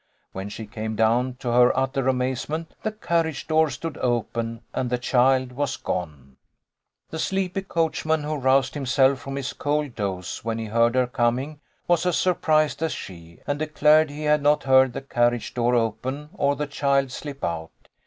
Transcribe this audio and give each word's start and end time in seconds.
When 0.31 0.49
she 0.49 0.65
came 0.65 0.95
down, 0.95 1.35
to 1.35 1.49
her 1.51 1.77
utter 1.77 2.07
amazement 2.07 2.73
the 2.81 2.91
carriage 2.91 3.45
door 3.45 3.69
stood 3.69 3.99
open, 3.99 4.63
and 4.73 4.89
the 4.89 4.97
child 4.97 5.51
was 5.51 5.77
gone. 5.77 6.37
The 7.11 7.19
sleepy 7.19 7.61
coachman, 7.61 8.23
who 8.23 8.33
roused 8.35 8.73
himself 8.73 9.19
from 9.19 9.35
his 9.35 9.53
cold 9.53 9.93
doze 9.93 10.43
when 10.43 10.57
he 10.57 10.65
heard 10.65 10.95
her 10.95 11.05
coming, 11.05 11.59
was 11.87 12.07
as 12.07 12.17
sur 12.17 12.33
prised 12.33 12.81
as 12.81 12.93
she, 12.93 13.41
and 13.45 13.59
declared 13.59 14.09
he 14.09 14.23
had 14.23 14.41
not 14.41 14.63
heard 14.63 14.93
the 14.93 15.03
carriage 15.03 15.53
door 15.53 15.75
open 15.75 16.29
or 16.33 16.55
the 16.55 16.65
child 16.65 17.11
slip 17.11 17.43
out. 17.43 17.69